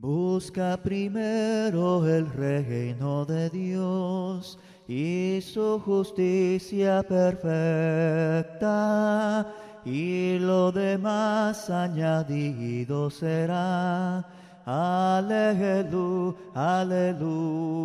[0.00, 8.64] Busca primero el reino de Dios y su justicia perfecta,
[9.84, 14.24] y lo demás añadido será.
[14.64, 17.84] Aleluya, aleluya.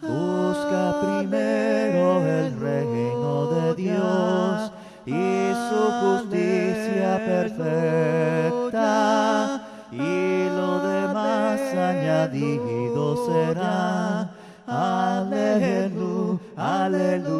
[0.00, 4.70] Busca primero el reino de Dios
[5.06, 8.84] y su justicia perfecta,
[9.98, 14.30] y lo demás añadido será.
[16.56, 17.32] Aleluya,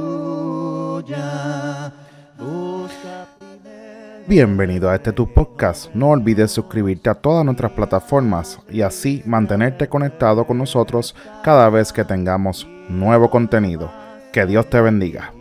[4.26, 5.94] Bienvenido a este tu podcast.
[5.94, 11.92] No olvides suscribirte a todas nuestras plataformas y así mantenerte conectado con nosotros cada vez
[11.92, 13.90] que tengamos nuevo contenido.
[14.32, 15.32] Que Dios te bendiga.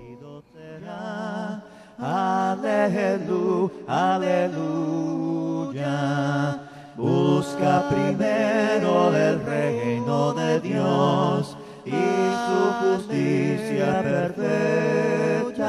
[1.97, 5.03] Aleluya, aleluya.
[7.03, 15.67] Busca primero el reino de Dios y su justicia perfecta,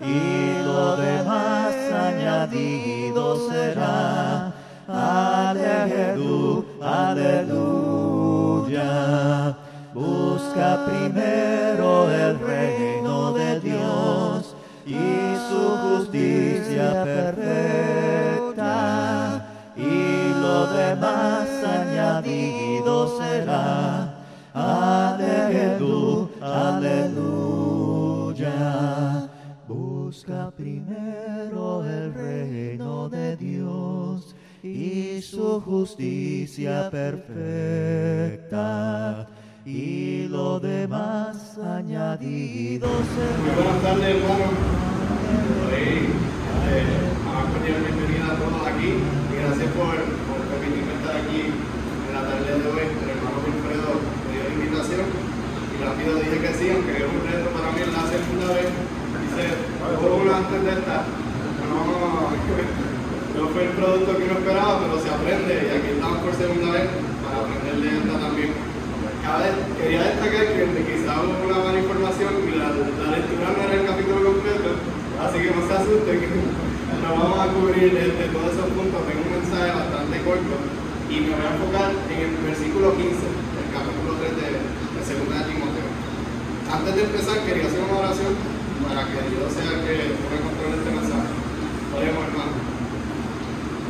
[0.00, 4.52] y lo demás añadido será.
[4.86, 6.62] Aleluya,
[7.10, 8.38] aleluya.
[9.92, 14.54] Busca primero el reino de Dios
[14.86, 18.21] y su justicia perfecta,
[20.72, 24.14] demás añadido será.
[24.54, 26.28] Aleluya,
[26.76, 27.78] aleluya.
[29.66, 38.46] Busca primero el reino de Dios y su justicia perfecta,
[39.64, 43.54] y lo demás añadido Muy será.
[43.54, 44.16] buenas tardes,
[47.52, 51.40] cordial bienvenida a todos aquí y gracias por, por permitirme estar aquí
[52.08, 57.04] en El hermano Wilfredo me dio la invitación y rápido dije que sí, aunque es
[57.04, 58.72] un reto para mí la segunda vez.
[58.72, 59.44] Dice,
[59.92, 61.04] una antes de esta.
[61.68, 66.32] No, no fue el producto que uno esperaba, pero se aprende y aquí estamos por
[66.32, 66.88] segunda vez
[67.20, 68.52] para aprender de esta también.
[69.76, 73.84] Quería destacar que quizá hubo una mala información y la, la lectura no era el
[73.84, 74.80] capítulo completo,
[75.20, 76.20] así que no se asusten,
[77.04, 79.04] no vamos a cubrir este, todos esos puntos.
[79.04, 80.81] Tengo un mensaje bastante corto
[81.12, 85.44] y me voy a enfocar en el versículo 15 del capítulo 3 de, de Segunda
[85.44, 85.88] de Timoteo.
[86.72, 88.32] Antes de empezar, quería hacer una oración
[88.80, 91.28] para que Dios sea el que tome control este mensaje.
[91.92, 92.56] Oremos, hermano.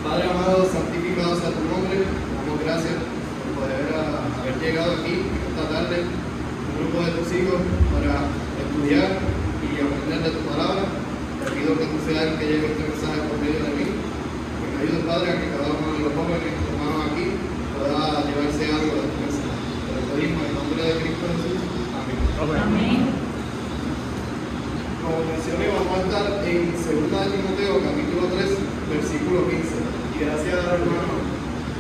[0.03, 5.65] Padre amado, santificado sea tu nombre, damos gracias por poder ah, haber llegado aquí esta
[5.71, 7.63] tarde, un grupo de tus hijos,
[7.95, 8.27] para
[8.67, 9.23] estudiar
[9.63, 10.91] y aprender de tu palabra.
[10.91, 14.67] Te pido que tú seas el que lleve este mensaje por medio de mí, que
[14.75, 17.27] me ayude, Padre, a que cada uno de los jóvenes que hermanos aquí
[17.79, 19.63] pueda llevarse algo de tu mensaje.
[20.13, 21.57] En nombre de Cristo Jesús.
[22.39, 23.01] Amén.
[25.01, 28.45] Como mencioné, vamos a estar en 2 de Timoteo, capítulo 3,
[28.93, 29.73] versículo 15.
[30.13, 31.17] Y gracias, hermano,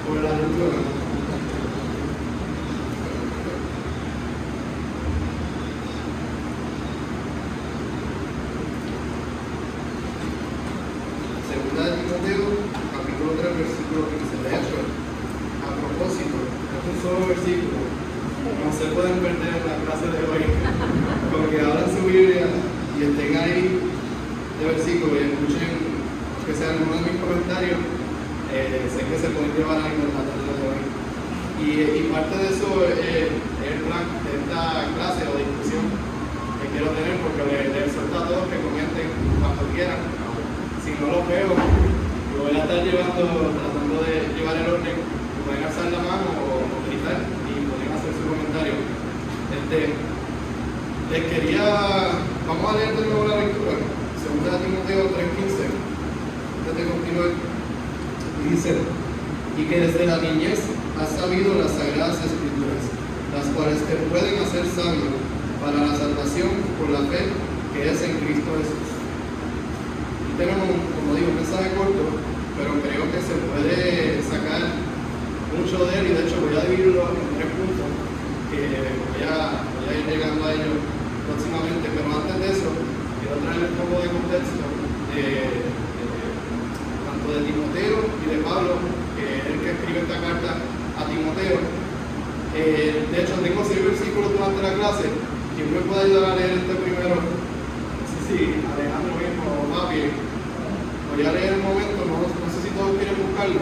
[0.09, 0.81] por la lectura.
[11.53, 12.44] Segunda de Timoteo,
[12.97, 14.41] capítulo 3, versículo 15.
[14.41, 14.78] De hecho,
[15.60, 17.93] a propósito, es un solo versículo.
[18.43, 20.43] No se pueden perder en la clase de hoy.
[21.31, 22.47] Porque abran su Biblia
[22.99, 23.78] y estén ahí
[24.59, 25.70] de versículo y escuchen,
[26.47, 27.78] que sea alguno de mis comentarios,
[28.50, 30.81] eh, sé que se pueden llevar a la tarde de hoy.
[31.62, 31.66] Y,
[31.99, 35.87] y parte de eso eh, es el plan de esta clase o discusión
[36.59, 39.06] que quiero tener, porque les le exhorto a todos que comenten
[39.38, 40.03] cuanto quieran.
[40.82, 44.99] Si no los veo, lo voy a estar llevando, tratando de llevar el orden,
[45.47, 47.19] pueden alzar la mano o, o gritar
[47.50, 48.75] y pueden hacer su comentario.
[49.53, 49.93] Este,
[51.12, 51.64] les quería,
[52.49, 53.76] vamos a leer de nuevo la lectura,
[54.16, 55.69] segunda de Timoteo 3.15,
[56.56, 58.70] antes de continuar, y dice,
[59.58, 60.61] y que desde la niñez
[60.97, 62.81] has sabido las sagradas escrituras,
[63.28, 65.12] las cuales te pueden hacer sabio
[65.61, 66.49] para la salvación
[66.81, 67.28] por la fe
[67.75, 68.88] que es en Cristo Jesús.
[70.20, 72.02] Y como digo, un mensaje corto,
[72.58, 74.74] pero creo que se puede sacar
[75.54, 77.86] mucho de él y de hecho voy a dividirlo en tres puntos
[78.50, 78.58] que
[79.06, 79.62] voy a,
[79.94, 80.82] ir llegando a ellos
[81.30, 82.68] próximamente, pero antes de eso
[83.22, 84.64] quiero traer un poco de contexto
[85.14, 86.32] de, de-
[87.06, 88.72] tanto de Timoteo y de Pablo,
[89.14, 91.58] que es el que escribe esta carta a Timoteo.
[92.56, 95.06] Eh, de hecho, tengo seis versículos durante la clase.
[95.56, 97.16] ¿Quién me puede ayudar a leer este primero?
[98.28, 100.31] Sí, Alejandro mismo, papi.
[103.42, 103.60] buscarlo?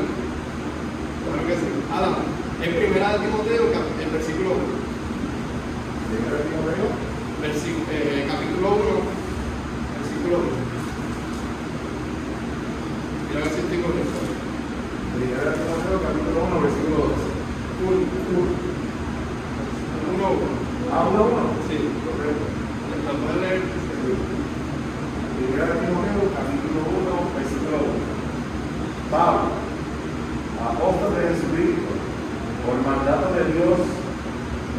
[1.24, 1.68] Claro que sí.
[1.92, 2.14] Adam,
[2.62, 3.62] en primera de Timoteo,
[4.02, 4.60] el versículo 1.
[6.10, 6.86] Primera de Timoteo.
[7.40, 9.19] Versículo, eh, capítulo 1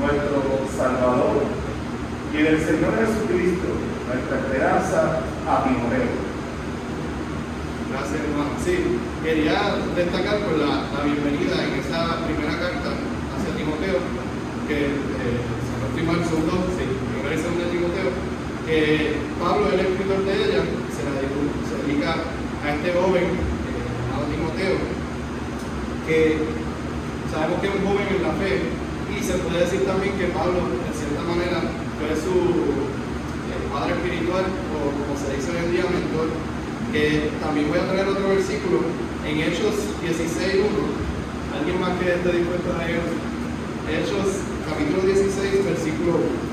[0.01, 1.45] nuestro Salvador,
[2.33, 3.69] y del Señor Jesucristo,
[4.09, 6.09] nuestra esperanza, a Timoteo.
[7.92, 8.56] Gracias, hermano.
[8.63, 12.89] Sí, quería destacar por la, la bienvenida en esa primera carta
[13.36, 14.00] hacia Timoteo,
[14.65, 18.09] que eh, se nos firma el segundo, sí, primera y segunda de Timoteo,
[18.65, 18.77] que
[19.38, 22.15] Pablo, el escritor de ella, se, la dedica,
[22.63, 24.75] a este joven eh, llamado Timoteo,
[26.07, 26.38] que
[27.27, 28.81] sabemos que es un joven en la fe,
[29.22, 31.62] y se puede decir también que Pablo, de cierta manera,
[32.02, 32.34] fue su
[33.54, 36.34] eh, padre espiritual, o como se dice hoy en día, mentor,
[36.92, 38.82] que también voy a traer otro versículo
[39.22, 40.66] en Hechos 16.1.
[41.54, 43.06] ¿Alguien más que esté dispuesto a leer?
[43.94, 46.50] Hechos capítulo 16, versículo 1.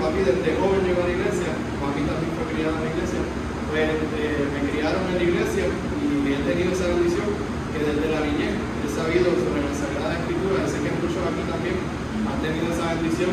[0.00, 1.50] Papi desde joven llegó a la iglesia,
[1.82, 3.20] papi también fue criado en la iglesia,
[3.70, 3.88] pues
[4.20, 7.28] eh, me criaron en la iglesia y he tenido esa bendición
[7.72, 11.76] que desde la niñez he sabido sobre la Sagrada Escritura, sé que muchos aquí también
[12.24, 13.32] han tenido esa bendición.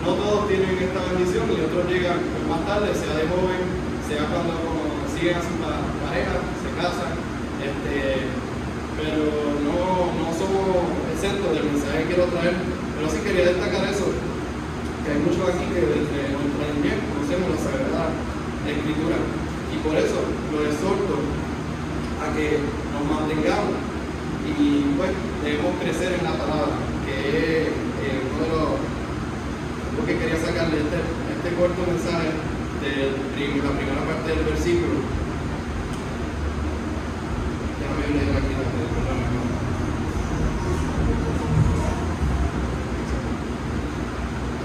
[0.00, 3.60] No todos tienen esta bendición y otros llegan pues, más tarde, sea de joven,
[4.08, 4.56] sea cuando
[5.12, 7.12] siguen a su pa- pareja, se casan,
[7.60, 8.24] este,
[8.96, 9.20] pero
[9.60, 12.56] no, no somos exentos del mensaje que quiero traer.
[12.96, 14.08] Pero sí quería destacar eso,
[15.04, 15.84] que hay muchos aquí que
[18.64, 19.16] la Escritura.
[19.70, 20.18] Y por eso
[20.52, 21.14] lo exhorto
[22.20, 22.58] a que
[22.92, 23.76] nos mantengamos
[24.58, 25.10] y pues
[25.44, 26.74] debemos crecer en la palabra,
[27.06, 28.76] que es eh, uno de los,
[29.96, 32.34] lo que quería sacarle este, este corto mensaje
[32.80, 35.04] de la primera parte del versículo.
[37.80, 38.54] Ya leer aquí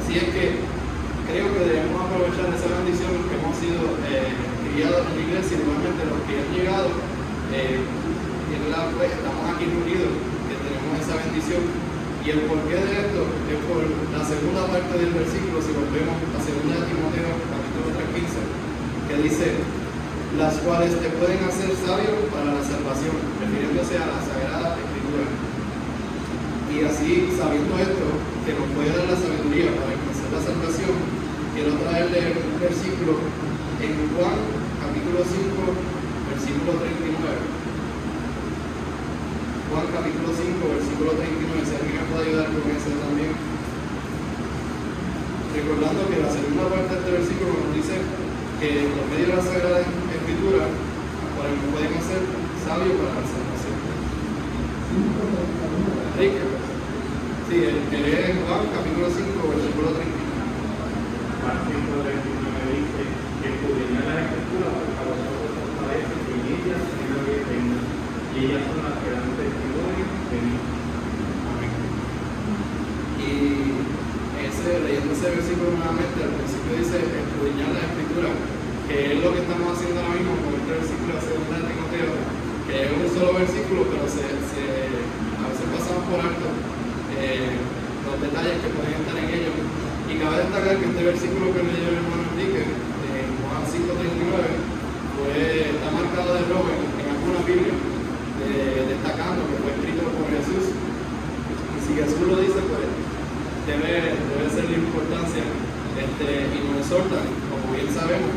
[0.01, 0.74] Así es que
[2.25, 4.33] de esa bendición los que hemos sido eh,
[4.73, 6.89] criados en la iglesia y igualmente los que han llegado,
[7.53, 10.09] eh, en la, pues, estamos aquí reunidos,
[10.49, 11.61] que tenemos esa bendición.
[12.25, 16.41] Y el porqué de esto es por la segunda parte del versículo, si volvemos a
[16.41, 18.41] 2 Timoteo capítulo 3.15,
[19.05, 19.47] que dice,
[20.33, 25.29] las cuales te pueden hacer sabio para la salvación, refiriéndose a la Sagrada Escritura.
[26.73, 28.05] Y así, sabiendo esto,
[28.49, 31.24] que nos puede dar la sabiduría para alcanzar la salvación,
[31.55, 33.15] quiero traerle un versículo
[33.79, 34.39] en Juan,
[34.83, 35.55] capítulo 5,
[36.35, 37.15] versículo 39.
[39.71, 43.31] Juan capítulo 5, versículo 39, si alguien me puede ayudar con eso también.
[45.55, 47.95] Recordando que la segunda parte de este versículo nos dice
[48.59, 50.67] que los medios de la Sagrada Escritura
[51.39, 52.19] para que pueden hacer
[52.67, 53.79] sabios para la salvación.
[56.19, 56.43] Enrique.
[57.47, 59.23] Sí, es Juan capítulo 5,
[59.55, 60.24] versículo 39.
[61.45, 63.53] Juan 5, 39 dice que
[64.01, 64.85] las escrituras
[68.33, 70.57] y ellas son las que dan testimonio de mí.
[71.45, 71.71] Amén.
[73.21, 73.29] Y
[74.41, 78.33] ese, leyendo ese versículo nuevamente, al principio dice escudriñar la escritura,
[78.89, 82.09] que es lo que estamos haciendo ahora mismo con este versículo de segunda de Timoteo,
[82.65, 84.65] que es un solo versículo, pero se, se,
[85.37, 86.49] a veces pasamos por alto
[87.21, 87.53] eh,
[88.01, 89.84] los detalles que pueden estar en ellos.
[90.05, 94.75] Y cabe destacar que este versículo que dio el hermano Enrique, en Juan 5.39,
[95.17, 100.77] fue, está marcado de rojo en, alguna Biblia, eh, destacando que fue escrito por Jesús.
[100.77, 102.85] Y si Jesús lo dice, pues
[103.65, 105.43] debe, debe ser la importancia.
[105.95, 108.35] Este, y nos exhorta, como bien sabemos,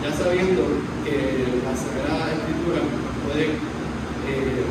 [0.00, 0.64] ya sabiendo
[1.04, 2.80] que la Sagrada Escritura
[3.22, 4.64] puede, eh,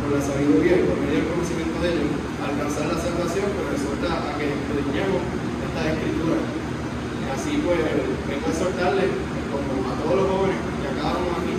[0.00, 3.71] por la sabiduría y por medio del conocimiento de ellos, alcanzar la salvación, pues
[4.10, 5.22] a que escudriñemos
[5.62, 6.42] estas escrituras.
[6.42, 7.78] Y así pues,
[8.26, 9.10] vengo a exhortarles,
[9.52, 11.54] como a todos los jóvenes que acabamos aquí,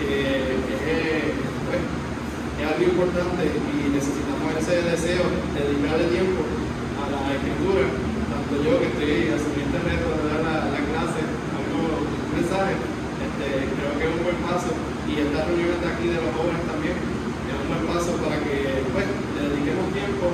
[0.00, 0.10] que
[0.48, 1.36] es,
[1.68, 7.84] pues, es algo importante y necesitamos ese deseo de dedicarle tiempo a la escritura,
[8.32, 11.20] tanto yo que estoy asumiendo el reto de dar la, la clase,
[11.52, 14.72] algo, un mensaje, este, creo que es un buen paso
[15.04, 18.88] y esta reunión de aquí de los jóvenes también es un buen paso para que
[18.88, 20.32] pues, le dediquemos tiempo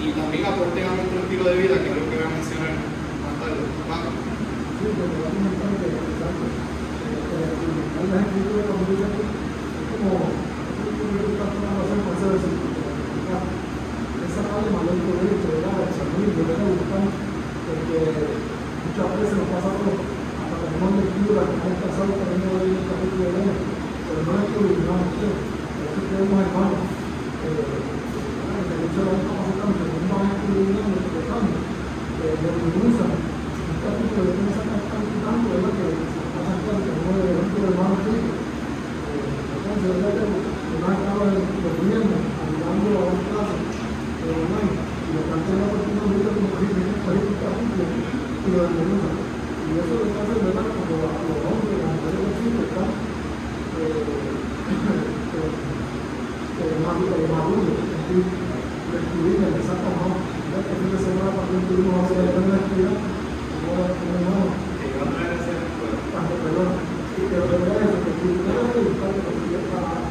[0.00, 2.72] y también aporten a nuestro estilo de vida, que es lo que voy a mencionar
[3.20, 3.60] más tarde.
[3.84, 4.16] Vamos.
[4.80, 10.12] Sí, porque va a comentar que, exacto, eh, la escritura cuando dice aquí, es como,
[10.24, 12.80] es como que está tomando hacer con ese versículo,
[14.24, 15.84] esa parte mayor derecho, ¿verdad?
[15.84, 16.64] El sonido, ¿verdad?
[16.80, 17.98] Buscar, porque
[18.80, 22.80] muchas veces nos pasa todo, hasta que tenemos lectura, que hemos pasado también de leer
[22.80, 26.84] el capítulo de uno, pero no es que no es por eso tenemos hermanos,
[27.40, 31.56] eh, que muchas veces estamos pasando, que no van a escribir, interpretando,
[32.18, 35.72] que desmenuzan, un capítulo de cómo se está practicando, ¿verdad?
[35.80, 38.30] Que se pasan claro que no es el hermano chico.
[39.50, 40.14] Entonces, ¿verdad?
[40.14, 43.58] Que una acaba durmiendo, ayudando a una clase,
[44.20, 47.38] pero online, y lo plantea la persona de vida como que dice, está ahí un
[47.40, 49.16] capítulo, y lo desmenuzan.
[49.16, 50.66] Y eso lo hace, ¿verdad?
[50.70, 52.90] Cuando los hombres, las mujeres los chicos están
[58.98, 60.18] escribir, empezar con más.
[60.50, 65.06] Este fin de semana también tuvimos a hacer la actividad, como un hermano, Que no
[66.42, 66.70] perdón,
[67.14, 68.26] y de verdad si
[69.70, 70.02] para,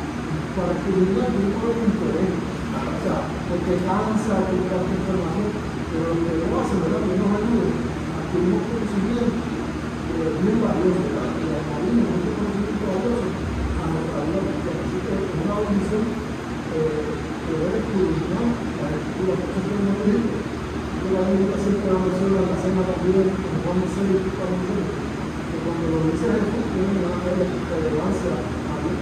[0.56, 2.32] para escribir, haber interés.
[2.70, 5.50] O sea, porque cansa de información,
[5.90, 7.02] pero lo que lo hace, ¿verdad?
[7.04, 11.28] Que nos ayuda a adquirir un conocimiento eh, bien valioso, ¿verdad?
[11.40, 14.80] Y añadir mucho conocimiento valioso a nuestra vida cristiana.
[14.80, 16.04] Así que es una bendición
[16.70, 17.10] eh,
[17.50, 20.30] poder escudriñar la escritura, por eso que no lo digo.
[21.00, 25.58] Yo la Biblia siempre la menciona en la cena también, en Juan 6, para que
[25.64, 29.00] cuando lo dice Jesús, tiene una relevancia a Dios.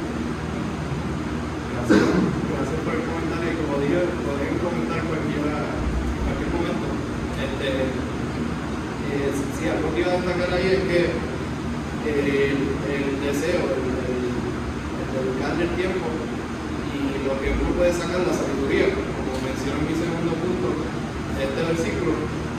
[1.72, 2.04] Gracias,
[2.48, 3.50] gracias por el comentario.
[3.52, 6.88] Y como dije, pueden comentar cualquiera, en cualquier momento.
[7.38, 7.68] Este,
[9.08, 11.00] eh, sí, algo que iba a destacar ahí es que
[12.08, 16.98] eh, el, el deseo, el, el, el dedicarle el tiempo y
[17.28, 20.68] lo que uno puede sacar la sabiduría, como menciono en mi segundo punto
[21.36, 22.14] de este versículo,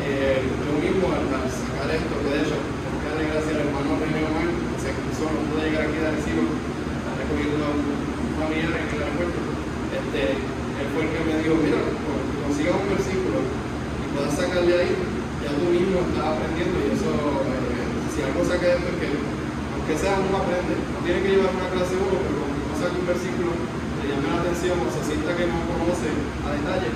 [0.05, 3.63] eh, yo mismo al, al sacar esto, que de hecho, tengo que darle gracias al
[3.67, 7.71] hermano René Omar, que se cruzó, no pudo llegar aquí a Arecibo, está recogiendo a
[7.75, 7.83] un
[8.39, 9.39] familiar en el aeropuerto,
[9.99, 14.73] este, él fue el que me dijo, mira, cuando consigas un versículo y puedas sacarle
[14.79, 14.93] ahí,
[15.43, 19.09] ya tú mismo estás aprendiendo y eso, eh, si algo saca de esto es que,
[19.75, 22.95] aunque sea uno aprende, no tiene que llevar una clase uno, pero cuando uno saca
[22.99, 23.51] un versículo,
[23.99, 26.09] le llame la atención o se sienta que no conoce
[26.47, 26.91] a detalle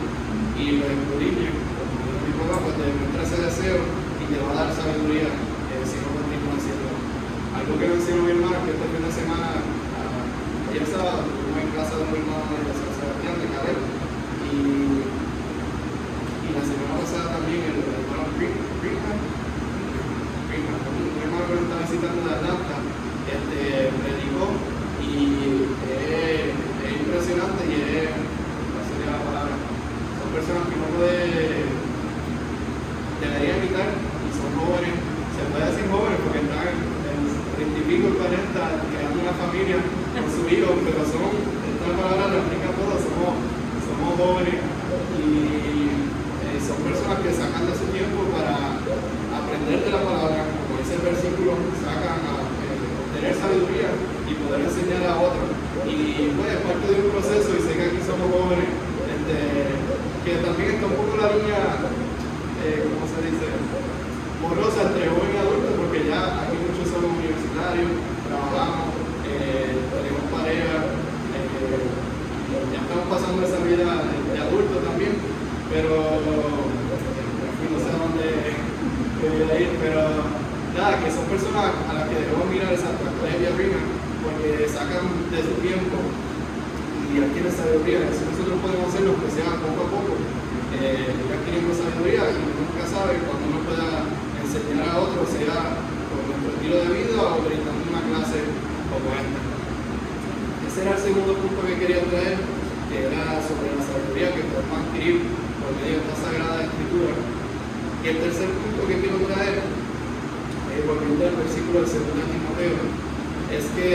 [0.59, 4.59] y lo escudriñe, como el mismo pues te demuestra ese deseo y te va a
[4.67, 8.87] dar sabiduría eh, si no continúa haciendo algo algo que mencionó mi hermano, que este
[8.93, 13.35] fin de semana, ah, ayer sábado, estuvimos en casa de mi hermano de San Sebastián
[13.43, 13.83] de Carrera,
[14.51, 14.57] y,
[16.45, 19.19] y la semana pasada también el hermano Green- Greenham,
[20.51, 22.77] Greenham, un hermano que nos está visitando de Atlanta,
[23.31, 23.61] este,
[24.03, 24.45] predicó
[25.03, 25.15] y
[25.93, 29.55] es, es impresionante y es, ¿cuál sería la palabra?
[30.19, 31.23] Son personas que uno puede,
[33.23, 34.95] debería imitar y son jóvenes,
[35.37, 37.21] se puede decir jóvenes porque están en
[37.57, 38.27] 30 y pico, 40,
[38.91, 39.79] creando una familia
[40.61, 43.41] pero son, esta palabra lo aplica a todos, somos,
[43.89, 44.61] somos jóvenes
[45.17, 48.77] y eh, son personas que sacan de su tiempo para
[49.33, 53.97] aprender de la palabra, como dice el versículo, sacan a eh, obtener sabiduría
[54.29, 55.49] y poder enseñar a otros.
[55.89, 58.69] Y pues es parte de un proceso y sé que aquí somos jóvenes,
[59.09, 59.73] este,
[60.21, 61.81] que también está un poco la línea,
[62.61, 63.49] eh, ¿cómo se dice?
[64.37, 67.89] Morosa entre joven y adulto, porque ya aquí muchos somos universitarios,
[68.29, 69.01] trabajamos,
[69.33, 70.93] eh, tenemos pareja,
[71.33, 71.87] eh,
[72.75, 75.17] ya estamos pasando esa vida de, de adulto también,
[75.73, 78.53] pero no sé dónde
[79.65, 80.29] ir, pero
[80.77, 83.81] nada, que son personas a las que debemos mirar esa trayectoria arriba,
[84.21, 88.13] porque sacan de su tiempo y adquieren sabiduría.
[88.13, 90.13] Eso nosotros podemos hacerlo, que sea poco a poco,
[90.77, 94.05] eh, ir adquiriendo sabiduría y nunca sabe cuando uno pueda
[94.37, 95.81] enseñar a otros, sea
[96.13, 98.37] con nuestro estilo de vida o brindando una clase
[98.93, 99.41] como esta.
[100.69, 102.37] Ese era el segundo punto que quería traer,
[102.93, 105.25] era sobre la sabiduría que podemos adquirir
[105.65, 107.13] por medio de esta sagrada escritura.
[107.17, 112.77] Y el tercer punto que quiero traer, eh, volviendo al versículo del segundo Timoteo,
[113.49, 113.89] es que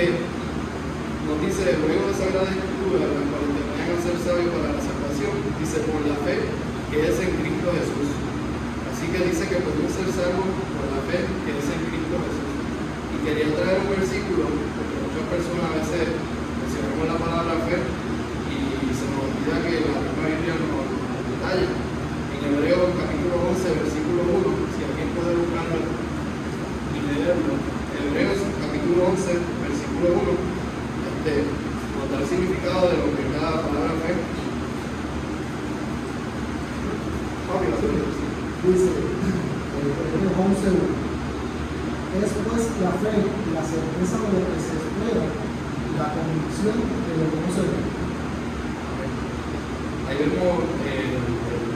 [1.30, 4.82] nos dice, luego de sagrada escritura, la cual te vayan a ser sabios para la
[4.82, 6.50] salvación, dice por la fe
[6.89, 8.10] que es en Cristo Jesús.
[8.89, 12.50] Así que dice que podemos ser salvos por la fe que es en Cristo Jesús.
[13.13, 16.15] Y quería traer un versículo, porque muchas personas a veces
[16.63, 18.07] mencionamos la palabra fe
[19.47, 20.88] olvida que la misma Biblia nos,
[21.31, 21.69] detalla.
[22.36, 25.79] En Hebreo capítulo 11, versículo 1, si alguien puede buscarlo
[26.91, 27.53] y leerlo.
[27.97, 29.23] Hebreos capítulo 11,
[29.63, 30.36] versículo 1,
[31.07, 33.95] este, nos da el significado de lo que cada palabra
[37.79, 38.03] suya.
[38.67, 40.67] Dice, el 11
[42.17, 43.13] es pues la fe,
[43.53, 45.23] la certeza de lo que se espera
[45.97, 47.79] la convicción de lo que no se ve.
[50.07, 51.75] Ahí vemos eh, el- el-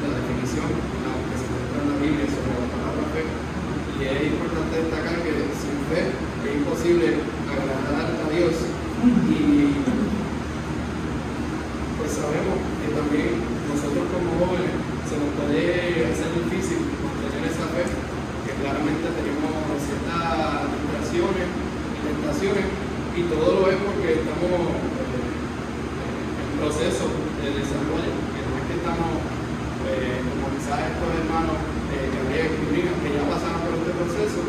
[0.00, 0.66] la definición
[1.04, 3.22] la que se encuentra en la Biblia sobre la palabra fe.
[3.28, 7.06] Y es importante destacar que sin fe es imposible
[7.44, 8.24] agradar a
[9.00, 9.16] Dios.
[9.30, 9.74] Y
[11.98, 13.30] pues sabemos que también
[13.68, 14.72] nosotros como jóvenes
[15.08, 17.84] se nos puede hacer difícil mantener esa fe,
[18.46, 22.66] que claramente tenemos ciertas distracciones y tentaciones,
[23.16, 27.04] y todo lo es porque estamos eh, en proceso
[27.42, 29.10] de desarrollo, que no es que estamos,
[29.90, 31.58] eh, como quizás estos hermanos
[31.90, 34.40] eh, Gabriel y Brina, que ya pasaron por este proceso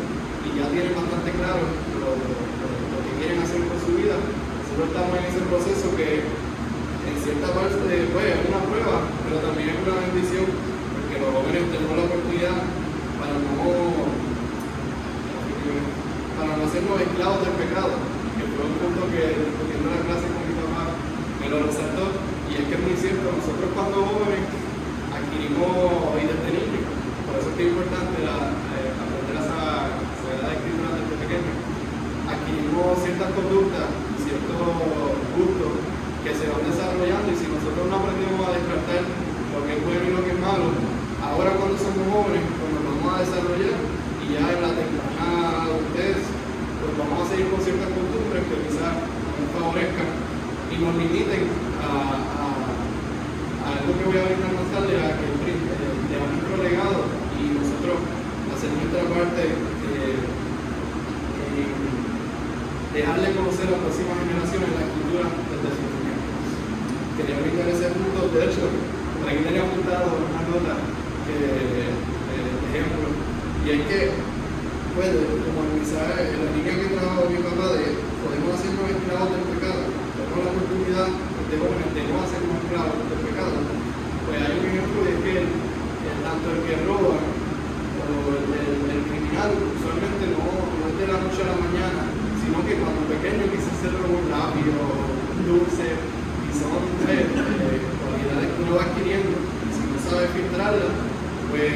[0.46, 1.64] y ya tienen bastante claro
[1.98, 4.14] lo, lo- lo- lo que quieren hacer con su vida.
[4.14, 9.74] Nosotros estamos en ese proceso que en cierta parte pues, es una prueba, pero también
[9.74, 12.56] es una bendición, porque los jóvenes tenemos la oportunidad
[13.18, 13.58] para no,
[16.38, 17.94] para no hacernos esclavos del pecado,
[18.38, 20.82] que fue un punto que discutiendo la clase con mi papá
[21.42, 22.04] me lo resaltó,
[22.48, 24.42] y es que es muy cierto, nosotros cuando jóvenes
[25.12, 26.86] adquirimos, y desde niños,
[27.28, 28.36] por eso es que es importante la,
[28.78, 29.90] eh, aprender a sa-
[30.22, 31.52] sagrada escritura desde pequeño,
[32.30, 33.86] adquirimos ciertas conductas,
[34.22, 34.54] ciertos
[35.36, 35.72] gustos
[36.22, 40.04] que se van desarrollando y si nosotros no aprendemos a descartar lo que es bueno
[40.06, 40.70] y lo que es malo,
[41.18, 43.76] ahora cuando somos jóvenes, pues nos vamos a desarrollar
[44.22, 48.92] y ya en la temprana adultez, pues vamos a seguir con ciertas costumbres que quizás
[48.96, 50.10] no nos favorezcan
[50.72, 51.42] y nos limiten
[51.84, 52.48] a, a,
[53.62, 55.28] algo que voy a ver más tarde, a que
[56.08, 56.98] dejar nuestro legado
[57.36, 57.96] y nosotros
[58.48, 60.16] hacer nuestra parte eh,
[62.92, 65.84] dejarle conocer a las próximas generaciones la escritura desde su.
[67.16, 71.01] Quería brindar ese punto, de hecho, por aquí tenía apuntado una nota eh,
[71.40, 73.06] ejemplo,
[73.64, 74.00] y es que,
[74.96, 77.84] pues, como el mensaje, en la línea que trabajo mi papá de
[78.22, 79.82] podemos hacernos esclavos del pecado,
[80.16, 83.56] tenemos la oportunidad de jóvenes no hacernos esclavos del pecado,
[84.24, 85.34] pues hay un ejemplo de que
[86.22, 91.40] tanto el que roba o el, el- criminal usualmente no, no es de la noche
[91.42, 92.02] a la mañana,
[92.40, 98.58] sino que cuando pequeño quizás se robó un dulce, y son eh, eh, cualidades que
[98.62, 99.34] uno va adquiriendo,
[99.72, 100.92] si no sabe filtrarlas,
[101.52, 101.68] pues,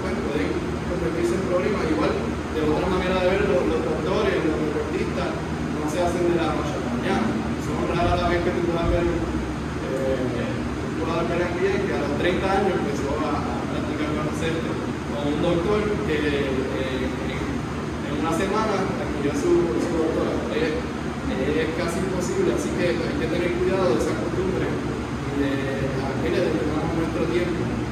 [0.00, 0.48] pues pueden
[0.88, 1.84] convertirse en problemas.
[1.84, 5.30] Igual, de otra manera de ver, los, doctores, los deportistas,
[5.76, 7.28] no se hacen de la noche a la mañana.
[7.60, 10.48] Son raras las veces que tú puedas ver, eh,
[10.96, 14.70] puedas ver en pie que a los 30 años empezó a, a practicar baloncesto.
[15.12, 20.40] O un doctor que eh, en una semana adquirió su, su doctorado.
[20.56, 25.52] Es casi imposible, así que hay que tener cuidado de esas costumbres y de
[26.00, 27.89] aquellas de que nuestro tiempo.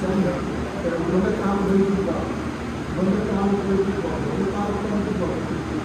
[0.00, 0.26] ಸಂಘ
[1.04, 2.10] ಮುಂದಕ್ಕೆ ನಾವು ಬೆಳೆದಿದ್ದ
[2.96, 5.75] ಮುಂದಕ್ಕೆ ನಾವು ಬೆಳೆದಿದ್ದ ಮುಂದಕ್ಕೆ ನಾವು ಬೆಳೆದಿದ್ದ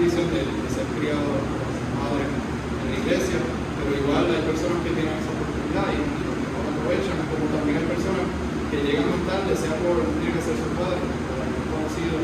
[0.00, 1.28] de, de ser criado
[2.00, 6.72] madre en la iglesia, pero igual hay personas que tienen esa oportunidad y, los no
[6.72, 8.24] aprovechan, como también hay personas
[8.72, 12.16] que llegan más tarde, sea por tienen que ser sus padres, por haber conocido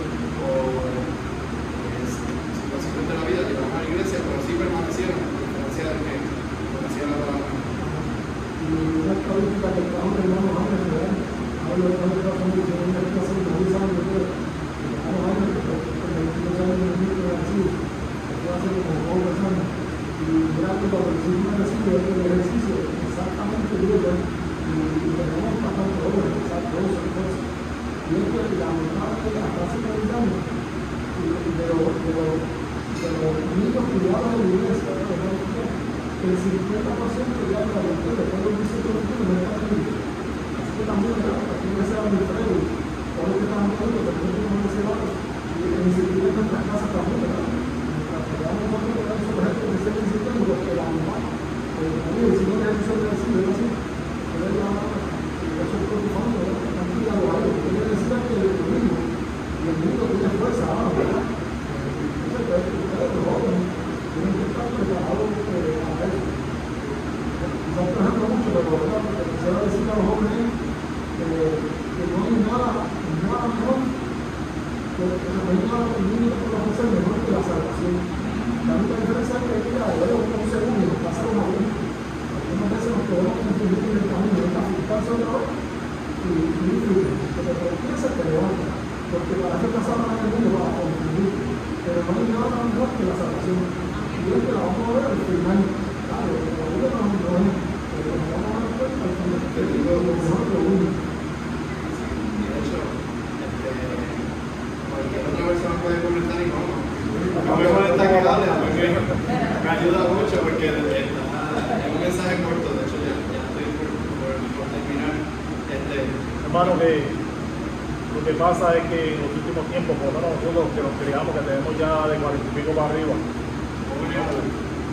[122.73, 123.15] para arriba.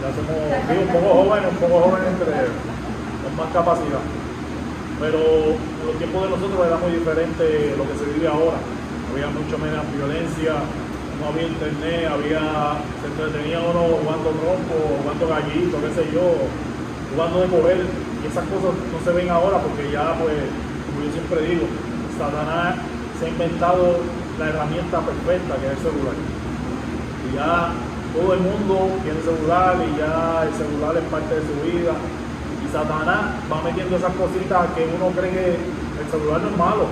[0.04, 2.34] Ya somos un poco jóvenes, un poco jóvenes entre
[3.24, 4.04] con más capacidad.
[5.00, 5.20] Pero
[5.88, 8.60] los tiempos de nosotros era muy diferente lo que se vive ahora.
[9.12, 10.60] Había mucho menos violencia,
[11.20, 16.28] no había internet, había, se entretenía uno jugando trompo, jugando gallito, qué sé yo,
[17.14, 17.80] jugando de mover.
[17.80, 20.36] Y esas cosas no se ven ahora porque ya, pues,
[20.88, 21.66] como yo siempre digo,
[22.18, 22.76] Satanás
[23.20, 24.00] se ha inventado
[24.40, 26.43] la herramienta perfecta que es el celular.
[27.34, 27.74] Ya
[28.14, 31.98] todo el mundo tiene celular y ya el celular es parte de su vida.
[32.62, 36.86] Y Satanás va metiendo esas cositas que uno cree que el celular no es malo,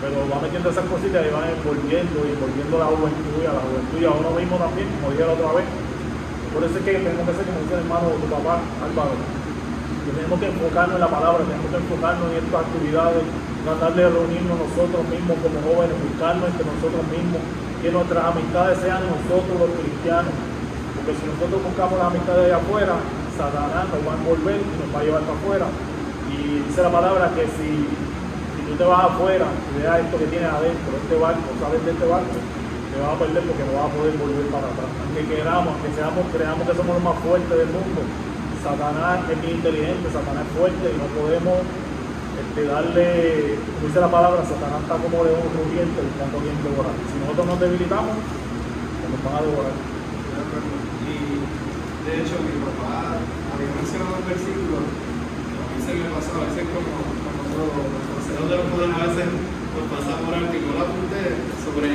[0.00, 3.62] pero va metiendo esas cositas y va envolviendo y envolviendo la juventud y a la
[3.62, 5.68] juventud y a uno mismo también, como dije la otra vez.
[6.52, 9.16] Por eso es que tenemos que ser como dice hermano tu papá, Álvaro.
[10.02, 13.24] Tenemos que enfocarnos en la palabra, tenemos que enfocarnos en estas actividades,
[13.64, 17.42] tratar de reunirnos nosotros mismos como jóvenes, buscarnos entre nosotros mismos,
[17.82, 20.30] que nuestras amistades sean nosotros los cristianos.
[20.94, 22.94] Porque si nosotros buscamos las amistades de afuera,
[23.34, 25.66] Satanás nos va a envolver y nos va a llevar para afuera.
[26.30, 27.90] Y dice la palabra que si,
[28.54, 31.90] si tú te vas afuera y veas esto que tienes adentro, este barco, sales de
[31.90, 34.90] este barco, te vas a perder porque no vas a poder volver para atrás.
[35.02, 38.00] Aunque queramos, que seamos, creamos que somos los más fuertes del mundo,
[38.62, 41.66] Satanás es bien inteligente, Satanás es fuerte y no podemos
[42.52, 46.92] este, darle, como dice la palabra, Satanás está como león rugiente buscando bien devorar.
[47.08, 49.72] Si nosotros nos debilitamos, pues nos van a devorar.
[49.72, 51.16] Y
[52.04, 56.68] de hecho, mi papá había mencionado un versículo, a mí se me pasó, a veces
[56.76, 56.92] como,
[57.24, 60.76] como nosotros, los consejeros de los poderes, a veces nos pasa por alto y yo
[60.76, 61.24] lo apunté
[61.56, 61.88] sobre,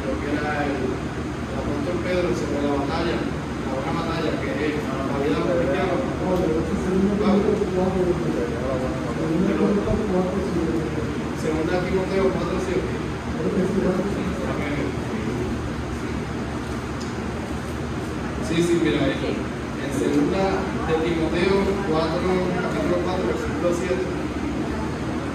[0.00, 4.80] creo que era el, el apóstol Pedro, sobre la batalla, la buena batalla que es
[4.80, 6.16] la vida de los cristianos.
[11.42, 12.80] Segunda Timoteo 4, 7.
[14.50, 14.76] Amén.
[18.48, 20.42] Sí, sí, mira, en segunda
[20.86, 21.54] de Timoteo
[21.86, 22.18] 4,
[22.62, 23.94] capítulo 4, versículo 7,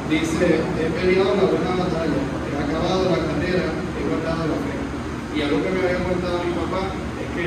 [0.09, 4.75] dice, he peleado la buena batalla, he acabado la carrera, he guardado la fe.
[5.31, 7.45] Y algo que me había contado mi papá es que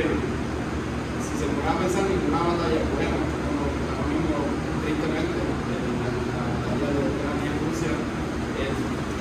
[1.21, 4.37] si se pone a pensar ninguna batalla es buena, como ahora mismo,
[4.81, 7.93] tristemente, en la, la batalla de Ucrania y Rusia,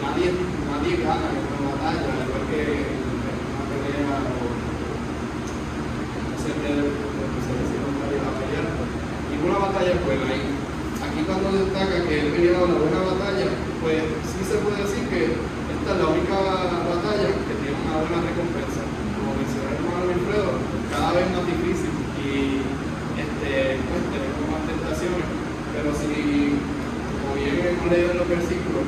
[0.04, 0.28] nadie,
[0.70, 4.64] nadie gana en una batalla, igual que en una pelea o
[6.44, 8.68] se le se le hicieron varias a pelear.
[9.32, 10.28] Ninguna batalla es buena.
[10.28, 13.48] Aquí cuando destaca que él peleado la buena batalla,
[13.84, 18.20] pues sí se puede decir que esta es la única batalla que tiene una buena
[18.24, 18.82] recompensa.
[19.20, 20.52] Como mencionó el hermano Wilfredo,
[20.92, 21.92] cada vez más difícil
[22.24, 22.64] y
[23.20, 25.28] este, pues tenemos más tentaciones.
[25.76, 26.60] Pero si,
[27.20, 28.86] como bien hemos leído en los versículos,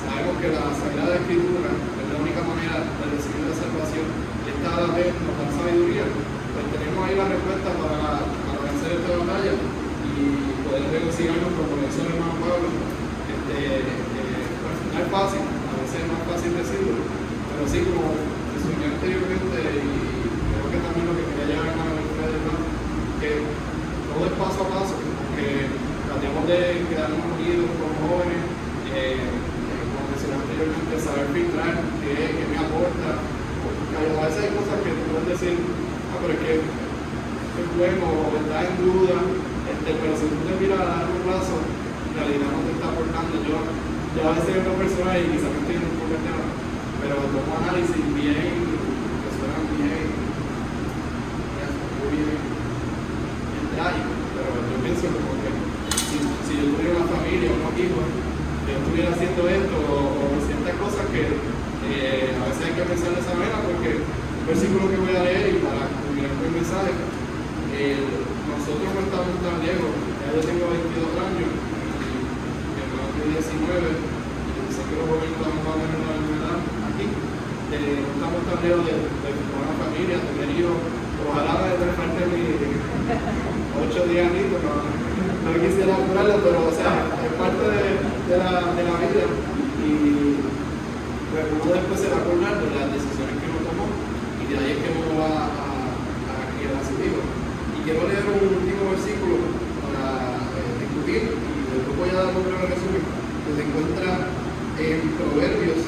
[0.00, 4.08] sabemos que la Sagrada Escritura es la única manera de recibir la salvación
[4.40, 6.08] y esta a la vez nos da sabiduría
[6.50, 10.22] pues tenemos ahí la respuesta para, para vencer esta batalla y
[10.66, 12.68] poder regocijarnos como lo hizo el hermano Pablo.
[13.30, 18.18] Este, eh, pues, no es fácil, a veces es más fácil decirlo, pero sí como
[18.18, 19.90] enseñé anteriormente y
[20.50, 23.30] creo que también lo que quería llevar a hermano Wilfredo es que
[24.10, 24.94] todo es paso a paso,
[25.38, 25.70] que
[26.10, 26.58] tratemos de
[26.90, 28.42] quedarnos unidos como jóvenes,
[28.90, 31.74] eh, eh, como mencioné anteriormente, saber filtrar
[32.16, 35.54] qué, me aporta, a veces hay cosas que tú puedes decir,
[36.10, 39.16] ah, pero es que es bueno o está en duda,
[39.70, 43.34] este, pero si tú te miras a largo plazo, en realidad no te está aportando.
[43.44, 46.16] Yo, yo a veces veo personas y quizás me estoy un poco
[47.00, 50.04] pero tomo análisis bien, que suenan bien,
[51.96, 55.48] muy bien, bien trágico, pero yo pienso como que
[55.96, 58.04] si, si yo tuviera una familia, unos hijos,
[58.68, 63.10] yo estuviera haciendo esto o, o ciertas cosas que eh, a veces hay que pensar
[63.10, 66.54] de esa manera porque el versículo que voy a leer y para culminar con el
[66.54, 66.92] mensaje,
[67.74, 67.98] eh,
[68.46, 69.90] nosotros no estamos tan viejos,
[70.22, 72.10] ya yo tengo 22 años y
[72.70, 76.14] mi hermano tiene 19, y sé que los jóvenes estamos más o menos en la
[76.14, 76.60] misma edad
[76.94, 78.06] aquí, eh,
[78.58, 79.30] de, de
[79.62, 80.74] una familia, tener hijos,
[81.22, 86.74] ojalá de de parte de mi 8 10 añitos, no, no quisiera apurarlo, pero o
[86.74, 87.82] sea, es parte de,
[88.26, 89.22] de, la, de la vida
[89.86, 90.42] y
[91.30, 94.54] pues uno después se va a acordar de las decisiones que uno tomó y de
[94.58, 97.22] ahí es que uno va a, a, a criar a sus hijos.
[97.22, 99.46] Y quiero leer un último versículo
[99.78, 103.04] para eh, discutir y después voy a dar un breve resumen
[103.46, 104.26] que se encuentra
[104.74, 105.86] en Proverbios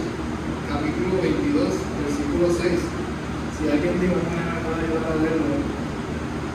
[0.71, 2.81] capítulo 22 versículo 6.
[4.03, 5.63] Si alguien dijo me puede ayudar a leerlo.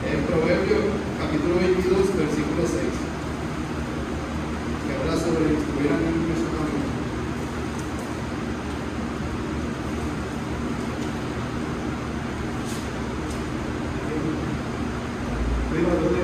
[0.04, 0.84] En Proverbios
[1.16, 2.76] capítulo 22 versículo 6.
[4.84, 6.84] Que habla sobre instruir a niños en su camino.
[15.72, 16.20] Prima, ¿dónde?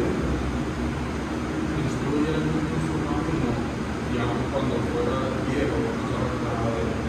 [1.89, 3.49] instruye al mundo en su camino
[4.13, 5.17] y aun cuando fuera
[5.49, 7.05] viejo no se apartará de él.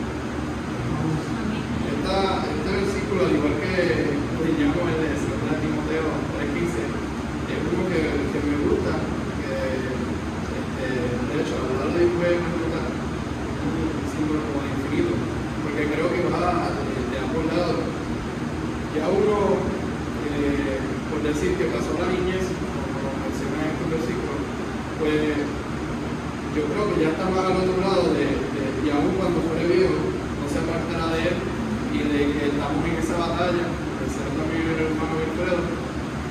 [1.86, 3.76] Esta, este versículo, al igual que
[4.38, 6.06] pues, llamo el de 2 Timoteo
[6.38, 6.78] 3.15,
[7.50, 8.00] es uno que,
[8.30, 8.94] que me gusta,
[9.42, 9.54] que
[10.62, 10.86] este,
[11.30, 12.96] de hecho, a lo largo de después me gusta.
[27.10, 31.38] está más al y aún cuando fuere viejo, no se apartará de él
[31.90, 33.66] y de que estamos en esa batalla,
[33.98, 35.66] pensando también en el hermano Wilfredo,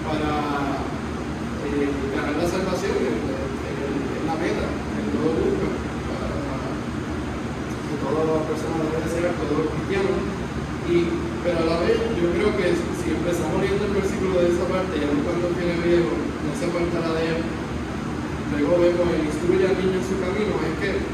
[0.06, 0.30] para
[1.66, 5.68] eh, ganar la salvación en la meta, en todo busca,
[6.06, 6.30] para,
[7.82, 10.14] que todas las personas deben ser, todos los cristianos.
[10.86, 10.96] Y,
[11.42, 14.94] pero a la vez, yo creo que si empezamos leyendo el versículo de esa parte,
[14.94, 17.40] y aun cuando viene viejo, no se apartará de él,
[18.54, 21.13] luego vemos el instruye al niño en su camino, es que,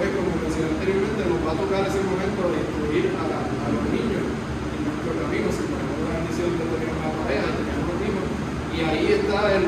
[0.00, 4.24] pues como mencioné anteriormente, nos va a tocar ese momento de instruir a, los niños
[4.24, 8.24] en nuestro camino, si ponemos la bendición de tener una pareja, tener unos hijos,
[8.72, 9.64] y ahí está el,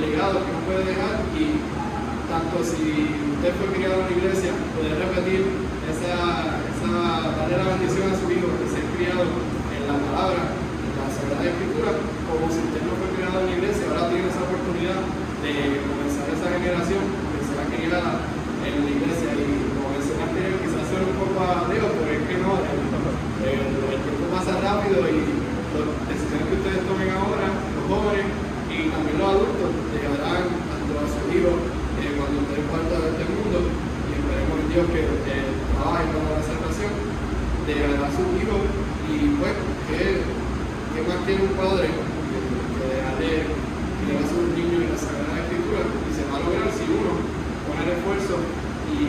[0.00, 1.44] legado que uno puede dejar, y
[2.32, 2.84] tanto si
[3.38, 5.40] usted fue criado en la iglesia, poder repetir
[5.92, 6.16] esa,
[6.72, 6.92] esa
[7.36, 11.44] darle la bendición a su hijo de ser criado en la palabra, en la Sagrada
[11.44, 11.90] Escritura,
[12.24, 15.00] como si usted no fue criado en la iglesia, ahora tiene esa oportunidad
[15.44, 15.52] de
[15.86, 18.10] comenzar esa generación que será criada
[18.66, 22.22] en la iglesia y como mencioné anterior, quizás suene un poco a Dios, pero es
[22.28, 22.80] que no, el,
[23.48, 25.16] el- el tiempo pasa rápido y
[25.72, 28.28] las decisiones que ustedes tomen ahora, los jóvenes
[28.68, 31.56] y también los adultos, llegarán tanto a sus hijos
[32.02, 36.28] eh, cuando ustedes partan de este mundo y esperemos en Dios que eh, trabaje para
[36.34, 36.92] la salvación,
[37.64, 38.60] llegará a sus hijos
[39.08, 39.54] y pues,
[39.88, 40.02] ¿qué,
[40.92, 42.38] qué más tiene un padre que,
[42.74, 46.34] que dejarle que le va a sus niños en la Sagrada Escritura y se va
[46.38, 47.12] a lograr si uno
[47.66, 48.34] pone el esfuerzo
[48.88, 49.00] y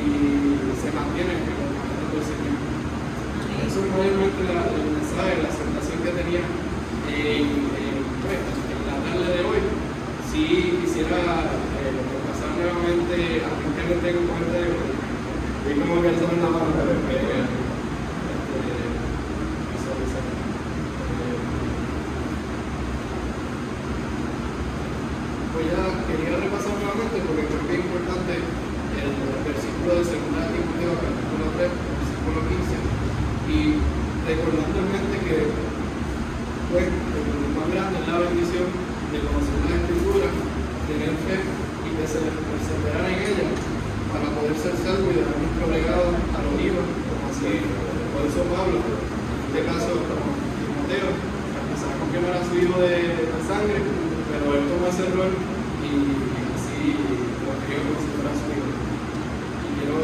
[0.81, 2.57] se mantiene en los mandamientos del Señor.
[3.63, 7.45] Eso es mayormente la, el mensaje, la aceptación que tenía en,
[7.79, 9.61] en, pues, en la tarde de hoy.
[10.27, 10.41] Si
[10.83, 11.15] quisiera
[11.79, 11.93] eh,
[12.27, 13.15] pasar nuevamente
[13.45, 14.73] a mí que no tengo comentario,
[15.63, 18.59] vi como que alzó la mano, pero que este,
[19.71, 20.23] visualizar.
[20.27, 21.37] Eh,
[25.53, 29.11] Voy a, quería repasar nuevamente porque creo que es importante el,
[29.49, 32.77] versículo de 2 Timoteo, capítulo 3, versículo 15,
[33.49, 33.81] y
[34.29, 35.37] recordando en mente que
[36.69, 38.67] pues, el más grande es la bendición
[39.09, 40.27] de conocer la Escritura,
[40.85, 43.47] tener fe y perse- perseverar en ella
[44.13, 44.53] para poder
[45.27, 51.75] nuestro legado a los como así lo hizo Pablo, en este caso como Timoteo, que
[51.75, 55.31] sabemos que no era su hijo de, de sangre, pero él tomó ese rol
[55.83, 55.89] y
[56.55, 56.95] así
[57.43, 58.69] lo crió como si fuera su hijo.
[58.69, 59.97] Y quiero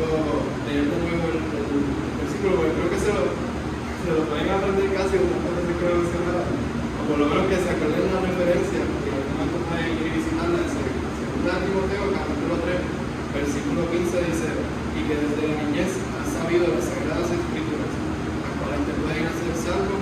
[0.67, 4.87] leer de nuevo el, el versículo, porque creo que se lo, se lo pueden aprender
[4.95, 8.21] casi de tantas veces que lo mencionaba, o por lo menos que se acuerden la
[8.25, 13.05] referencia, que en algún momento pueden ir y visitarla, en segunda de Timoteo, capítulo 3,
[13.35, 14.49] versículo 15 dice,
[14.95, 19.51] y que desde la niñez has sabido las sagradas escrituras, las cuales te pueden hacer
[19.59, 19.95] salvo,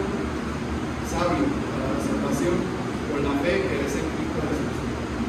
[1.10, 2.56] sabio para la salvación,
[3.10, 4.73] por la fe que es en Cristo Jesús.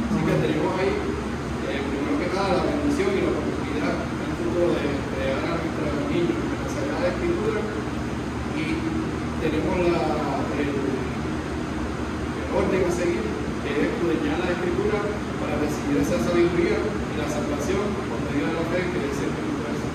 [0.05, 4.35] Así que tenemos ahí, eh, primero que nada, la bendición y la oportunidad en el
[4.37, 4.85] futuro de
[5.17, 7.61] crear a nuestros niños en la Sagrada Escritura
[8.53, 8.65] y
[9.41, 10.05] tenemos la,
[10.61, 13.25] el, el orden a seguir,
[13.65, 14.99] que es escudriñar la Escritura
[15.41, 19.31] para recibir esa sabiduría y la salvación por medio de la fe que es en
[19.35, 19.93] Cristo Jesús.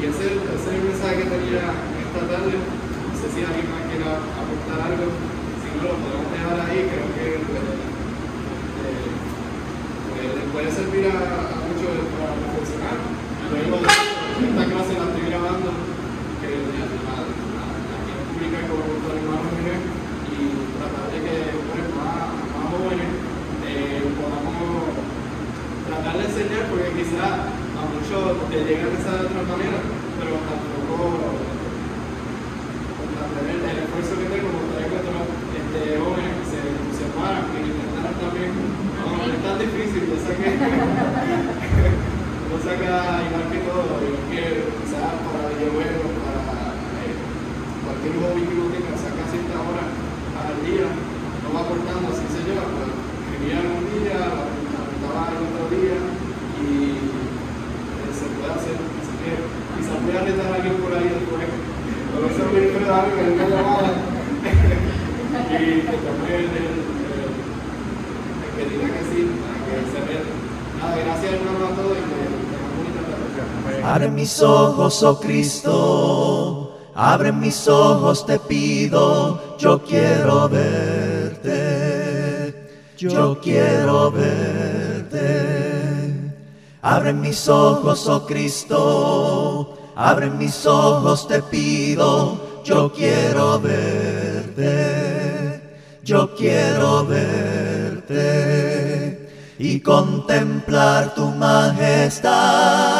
[0.00, 2.52] Y ese, ese es el mensaje que tenía esta tarde.
[2.56, 5.06] No sé si alguien más quiera aportar algo.
[5.60, 7.44] Si no, lo podemos Creo que eh,
[10.16, 11.20] eh, puede servir a,
[11.52, 12.96] a muchos para reflexionar.
[13.52, 15.68] Luego, esta clase la estoy grabando,
[16.40, 19.84] que la, la, la, la quiero publicar con el hermano Jiménez
[20.32, 21.36] y tratar de que
[21.68, 22.32] pues, más,
[22.72, 23.12] jóvenes
[23.68, 24.96] eh, podamos
[25.84, 29.78] tratar de enseñar porque quizás a muchos te llegan esa de otra manera,
[30.16, 31.36] pero tampoco
[33.30, 35.22] tener el esfuerzo que tengo como traigo otros
[35.54, 40.34] este, jóvenes que se entusiasmaran, que intentaran también, no, no es tan difícil, yo sé
[40.34, 40.50] que
[42.50, 44.42] uno saca igual que todo, igual que
[44.82, 46.42] quizás para videojuegos, para
[47.06, 47.14] eh,
[47.86, 52.42] cualquier hobby que uno tenga, saca cierta hora al día, no va aportando, así se
[52.44, 55.96] lleva, pues escribía un día, apuntaba el otro día
[56.60, 59.32] y eh, se puede hacer, así que
[59.78, 61.46] quizás voy a retar a alguien por ahí después,
[62.10, 63.86] por eso me refiero a algo que nunca llamaba
[65.46, 66.74] y que tomé el, el,
[67.06, 70.26] el, el que diga que sí, para que se vea.
[70.78, 72.18] Nada, gracias hermano a todos y que
[72.50, 73.30] tengan bonita tarde.
[73.84, 81.48] Abre mis ojos, oh Cristo, abre mis ojos, te pido, yo quiero verte,
[82.96, 85.20] yo quiero verte.
[86.82, 94.70] Abre mis ojos, oh Cristo, abre mis ojos, te pido, yo quiero verte,
[96.02, 97.90] yo quiero verte.
[99.62, 102.99] y contemplar tu majestad